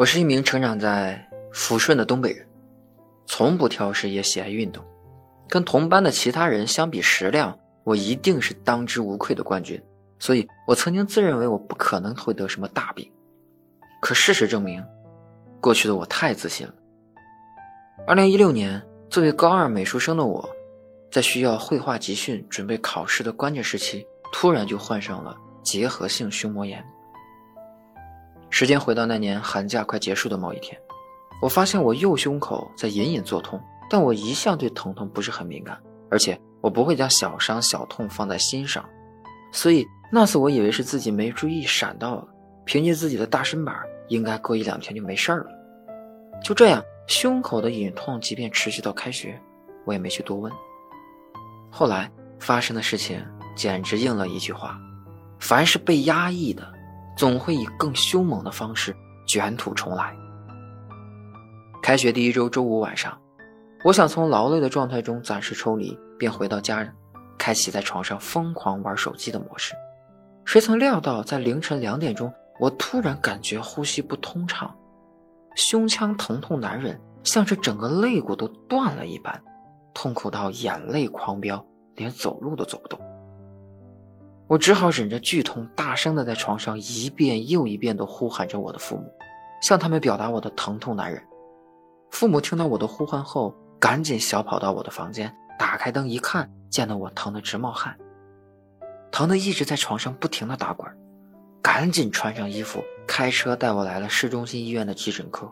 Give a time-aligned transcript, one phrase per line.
[0.00, 2.48] 我是一名成长在抚顺的东北人，
[3.26, 4.82] 从不挑食，也喜爱运动。
[5.46, 7.54] 跟同班的其他人相比食量，
[7.84, 9.78] 我一定是当之无愧的冠军。
[10.18, 13.06] 所以我曾经自认为我不可能会得什么大病。
[14.00, 14.82] 可事实证明，
[15.60, 16.72] 过去的我太自信了。
[18.06, 20.48] 二零一六年，作为高二美术生的我，
[21.12, 26.82] 在需要绘画集训、准备考试的关键时期，突然就患上了结核性胸膜炎。
[28.50, 30.78] 时间回到那年寒假快结束的某一天，
[31.40, 35.80] 我发现我右胸口在隐隐作痛，但我一向对疼痛不是很敏感，
[36.10, 38.84] 而且我不会将小伤小痛放在心上，
[39.52, 42.26] 所以那次我以为是自己没注意闪到了，
[42.64, 43.74] 凭借自己的大身板，
[44.08, 45.46] 应该过一两天就没事了。
[46.42, 49.40] 就这样，胸口的隐痛即便持续到开学，
[49.84, 50.52] 我也没去多问。
[51.70, 54.76] 后来发生的事情简直应了一句话：
[55.38, 56.66] 凡是被压抑的。
[57.20, 60.16] 总会以更凶猛的方式卷土重来。
[61.82, 63.20] 开学第一周周五晚上，
[63.84, 66.90] 我想从劳累的状态中暂时抽离，便回到家人，
[67.36, 69.74] 开启在床上疯狂玩手机的模式。
[70.46, 74.74] 谁曾料到，在凌晨两点钟，我突然感觉呼吸不通畅，
[75.54, 79.38] 胸腔疼痛难忍，像是整个肋骨都断了一般，
[79.92, 81.62] 痛苦到眼泪狂飙，
[81.96, 82.98] 连走路都走不动。
[84.50, 89.04] 我只好忍着剧痛，大声的在床上一遍又一遍的呼喊着我的父母，
[89.62, 91.22] 向他们表达我的疼痛难忍。
[92.10, 97.96] 父母听到我的呼唤后，赶紧小跑到我的房间，打开灯一看，见到我疼得直冒汗，
[99.12, 100.84] 疼得一直在床上不停的打滚，
[101.62, 105.48] 赶紧穿上衣服，开车带我来了市中心医院的急诊科。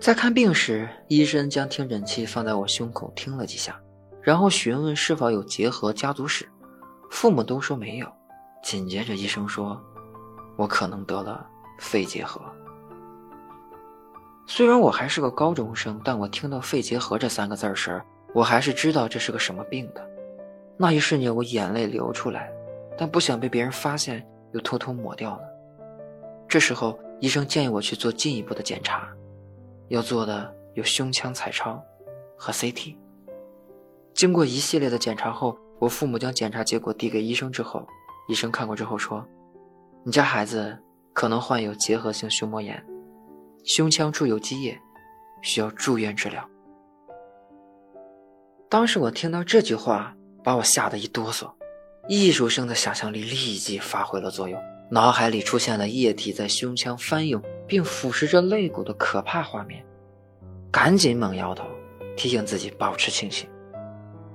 [0.00, 3.78] 在看病时，医生将听诊器放在我胸口听了几下，
[4.22, 6.48] 然后询问是否有结核家族史。
[7.10, 8.06] 父母都说没有，
[8.62, 9.80] 紧接着医生说
[10.56, 11.46] ：“我可能得了
[11.78, 12.40] 肺结核。”
[14.46, 18.02] 虽然我还是个高中生，但我听到“肺结核”这三个字时，
[18.34, 20.06] 我还是知道这是个什么病的。
[20.76, 22.50] 那一瞬间，我眼泪流出来，
[22.96, 25.42] 但不想被别人发现，又偷偷抹掉了。
[26.48, 29.08] 这时候，医生建议我去做进一步的检查，
[29.88, 31.82] 要做的有胸腔彩超
[32.36, 32.96] 和 CT。
[34.14, 37.86] 经过一系列的检查后，我父母将检查结果递给医生之后，
[38.28, 39.24] 医生看过之后说
[40.04, 40.76] ：“你家孩子
[41.12, 42.84] 可能患有结核性胸膜炎，
[43.64, 44.78] 胸腔注有积液，
[45.42, 46.48] 需要住院治疗。”
[48.68, 51.50] 当时我听到这句话，把我吓得一哆嗦，
[52.08, 59.84] 艺术生的想象力立即发挥了作用，脑海里出现了液体在胸腔翻涌并腐蚀着肋骨的可怕画面，
[60.70, 61.64] 赶紧猛摇头，
[62.16, 63.48] 提醒自己保持清醒。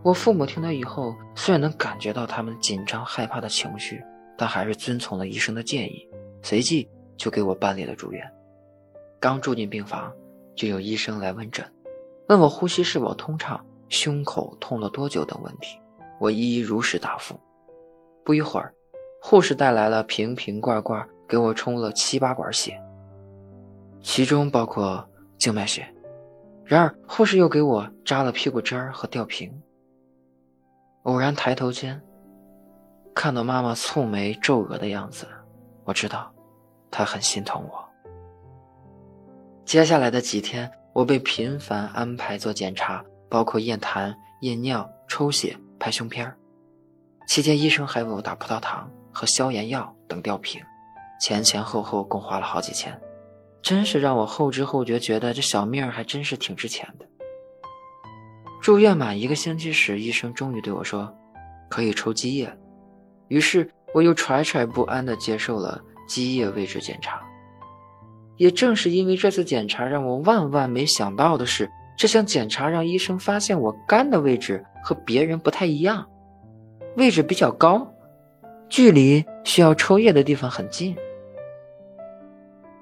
[0.03, 4.03] 我父母听到以后，虽然能感觉到他们紧张害怕的情绪，
[4.37, 6.05] 但还是遵从了医生的建议，
[6.41, 8.21] 随即就给我办理了住院。
[9.17, 10.11] 刚住进病房，
[10.57, 11.65] 就有医生来问诊，
[12.27, 15.79] 问我呼吸是否通畅、胸口痛了多久等问题，
[16.19, 17.39] 我一一如实答复。
[18.25, 18.73] 不一会儿，
[19.21, 22.77] 护士带来了瓶瓶罐罐，给我冲了七八管血，
[24.01, 25.87] 其中包括静脉血。
[26.65, 29.49] 然而，护士又给我扎了屁股针儿和吊瓶。
[31.03, 32.01] 偶然抬头间，
[33.13, 35.27] 看到妈妈蹙眉皱额的样子，
[35.83, 36.31] 我知道，
[36.89, 37.83] 她很心疼我。
[39.65, 46.37] 接下来的几天，我被频繁安排做检查，包括验痰、验尿、抽血、拍胸片儿
[47.27, 50.61] 期间，医生还为我打葡萄糖和消炎药等吊瓶，
[51.19, 52.97] 前前后后共花了好几千，
[53.61, 57.05] 真是让我后知后觉，觉得这小命儿还真是挺值钱的。
[58.63, 61.13] 住院满一个星期时，医生终于对我说
[61.69, 62.49] ：“可以抽积液。”
[63.27, 67.21] 于是我又惴惴不安地接受了积液位置检查。
[68.37, 76.07] 也正是因为这次检查，让我万万没想到的是，这项检查让医生发现我肝的位置和别人不太一样，
[76.95, 77.85] 位置比较高，
[78.69, 80.95] 距离需要抽液的地方很近。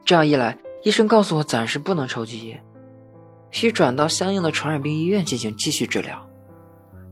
[0.06, 2.62] 这样一来，医生告诉我暂时不能抽积液。
[3.52, 6.28] 需转到相应的传染病医院进行继续治疗。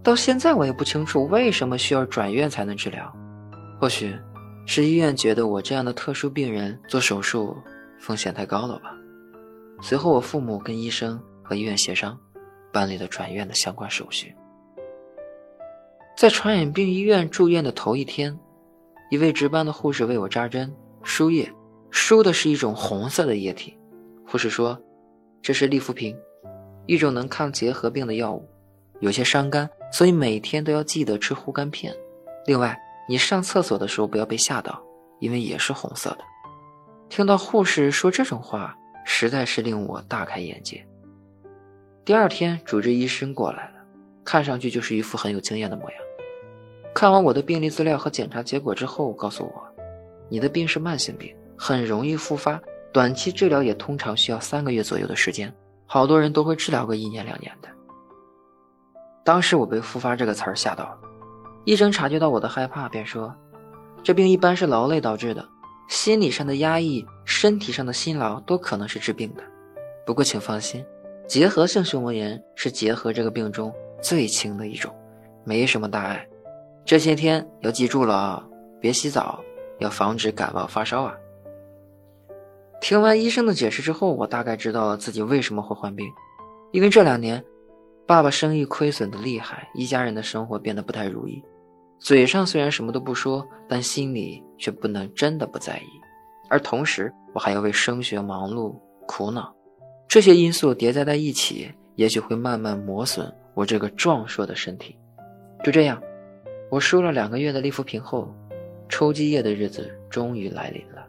[0.01, 3.13] 到现在我也不清楚为什么需要转院才能治疗，
[3.80, 4.18] 或许
[4.65, 7.56] 是医院觉得我这样的特殊病人做手术
[8.00, 8.95] 风险太高了吧。
[9.81, 12.18] 随后我父母跟医生和医院协商，
[12.71, 14.33] 办理了转院的相关手续。
[16.18, 18.38] 在传染病医院住院的头一天，
[19.09, 21.51] 一位值班的护士为我扎针输液，
[21.91, 23.77] 输的是一种红色的液体。
[24.27, 24.77] 护士说
[25.41, 26.15] ：“这是利福平。”
[26.89, 28.44] 一种能抗结核病的药物，
[29.00, 31.95] 有些伤肝，所以每天都要记得吃护肝片。
[32.47, 32.75] 另外，
[33.07, 34.81] 你上厕所的时候不要被吓到，
[35.19, 36.18] 因为也是红色的。
[37.07, 38.75] 听到护士说这种话，
[39.06, 40.83] 实在是令我大开眼界。
[42.03, 43.74] 第二天，主治医生过来了，
[44.25, 46.00] 看上去就是一副很有经验的模样。
[46.95, 49.63] 看完我的病历资料和检查结果之后，告诉我，
[50.27, 52.59] 你的病是慢性病，很容易复发，
[52.91, 55.53] 短期治疗也通常需要三个月左右的时间，
[55.91, 57.69] 好多人都会治疗个一年两年的。
[59.24, 60.97] 当时我被“复发”这个词儿吓到了，
[61.65, 63.36] 医生察觉到我的害怕，便说
[64.03, 65.44] ：“这病一般是劳累导致的，
[65.88, 69.41] 心理上的压抑、身体上的辛劳都可能是致病的。
[70.06, 70.86] 不过请放心，
[71.27, 74.95] 结核性胸膜炎是结核这个病中最轻的一种，
[75.44, 76.24] 没什么大碍。
[76.86, 78.47] 这些天要记住了啊，
[78.80, 79.39] 别洗澡，
[79.80, 81.15] 要防止感冒发烧啊。”
[82.81, 86.07] 听完医生的解释之后，我大概知道了自己为什么会患病，
[86.71, 87.43] 因为这两年。
[88.07, 91.43] 爸爸生意亏损的厉害，一家人的生活变得不太如意。
[91.99, 95.85] 嘴上虽然什么都不说，但心里却不能真的不在意。
[96.49, 99.53] 而同时，我还要为升学忙碌苦恼。
[100.07, 104.97] 这些因素叠加在一起，也许会慢慢磨损我这个壮硕的身体。
[105.63, 106.01] 就这样，
[106.71, 108.33] 我输了两个月的利福平后，
[108.87, 111.05] 抽积液的日子终于来临了。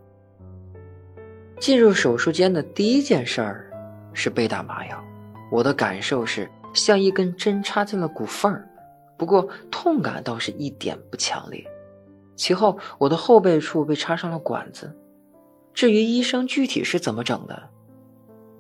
[1.60, 3.70] 进入手术间的第一件事儿
[4.12, 5.04] 是被打麻药，
[5.52, 6.50] 我的感受是。
[6.72, 8.64] 像一根针插进了骨缝儿，
[9.18, 11.66] 不过痛感倒是一点不强烈。
[12.36, 14.96] 其后，我的后背处被插上了管子，
[15.74, 17.60] 至于医生具体是怎么整的，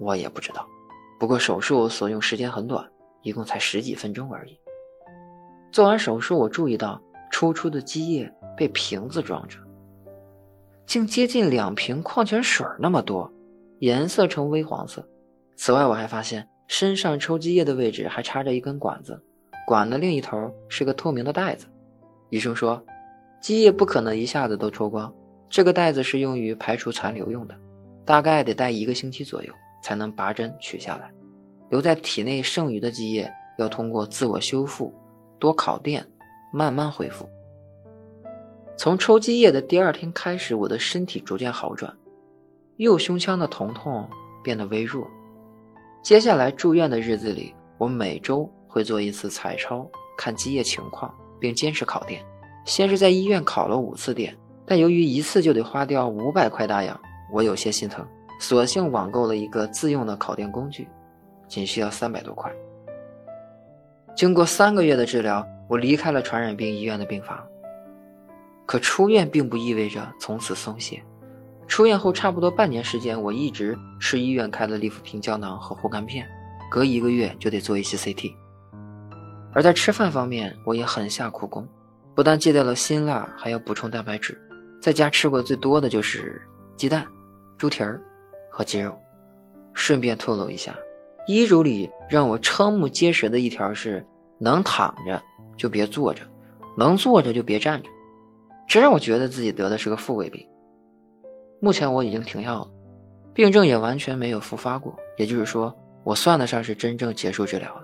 [0.00, 0.66] 我也不知道。
[1.20, 2.84] 不过手术所用时间很短，
[3.22, 4.58] 一共才十几分钟而已。
[5.70, 7.00] 做完手术，我注意到
[7.30, 9.56] 抽出的积液被瓶子装着，
[10.90, 13.32] 竟接近两瓶矿泉水那么多，
[13.78, 15.08] 颜色呈微黄色。
[15.54, 16.44] 此外，我还发现。
[16.66, 19.20] 身上抽积液的位置还插着一根管子，
[19.68, 21.66] 管的另一头是个透明的袋子。
[22.28, 22.84] 医生说，
[23.40, 25.12] 积液不可能一下子都抽光，
[25.48, 27.54] 这个袋子是用于排除残留用的，
[28.04, 29.52] 大概得待一个星期左右
[29.84, 31.08] 才能拔针取下来。
[31.70, 34.92] 留在体内剩余的积液要通过自我修复、
[35.38, 36.04] 多烤电
[36.52, 37.28] 慢慢恢复。
[38.80, 41.94] 从抽积液的第二天开始，我的身体逐渐好转，
[42.78, 44.08] 右胸腔的疼痛
[44.42, 45.06] 变得微弱。
[46.02, 49.86] 接下来住院的日子里，我每周会做一次彩超，
[50.16, 52.24] 看积液情况，并坚持烤电。
[52.64, 54.34] 先是在医院烤了五次电，
[54.64, 56.98] 但由于一次就得花掉五百块大洋，
[57.30, 58.02] 我有些心疼，
[58.40, 60.88] 索性网购了一个自用的烤电工具，
[61.46, 62.50] 仅需要三百多块。
[64.16, 67.46] 经过三个月的治疗，我离开了传染病医院的病房。
[68.70, 71.02] 可出院并不意味着从此松懈。
[71.66, 76.24] 出院后差不多半年时间，我一直吃医院开的利福平胶囊和护肝片，
[76.70, 78.32] 隔一个月就得做一些 CT。
[79.52, 81.66] 而在吃饭方面，我也很下苦功，
[82.14, 84.40] 不但戒掉了辛辣，还要补充蛋白质。
[84.80, 86.40] 在家吃过最多的就是
[86.76, 87.04] 鸡蛋、
[87.58, 88.00] 猪蹄儿
[88.52, 88.96] 和鸡肉。
[89.74, 90.76] 顺便透露一下，
[91.26, 94.06] 医嘱里让我瞠目结舌的一条是：
[94.38, 95.20] 能躺着
[95.56, 96.22] 就别坐着，
[96.78, 97.90] 能坐着就别站着。
[98.70, 100.48] 这让我觉得自己得的是个富贵病。
[101.60, 102.68] 目前我已经停药了，
[103.34, 107.82] 病症也完全没有复发过，也就是说，我算得上是真正结束治疗了。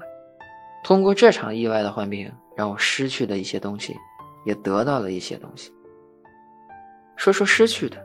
[0.85, 3.97] 通过这场意外的患病，让我失去了一些东西，
[4.45, 5.73] 也得到了一些东西。
[7.17, 7.97] 说说失去的，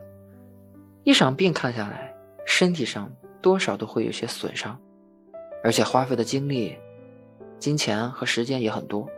[1.04, 2.12] 一场病看下来，
[2.44, 3.08] 身体上
[3.40, 4.76] 多少都会有些损伤，
[5.62, 6.76] 而且花费的精力、
[7.60, 9.08] 金钱和时间也很多。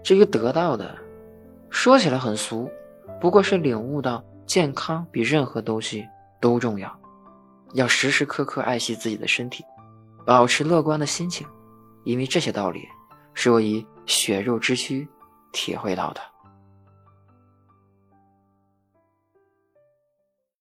[0.00, 0.96] 至于得到的，
[1.70, 2.70] 说起来很俗，
[3.20, 4.24] 不过是领悟到。
[4.46, 6.04] 健康比任何东西
[6.40, 6.92] 都重要，
[7.74, 9.62] 要时时刻刻爱惜自己的身体，
[10.26, 11.46] 保持乐观的心情，
[12.02, 12.82] 因为这些道理
[13.32, 15.08] 是我以血肉之躯
[15.52, 16.20] 体会到的。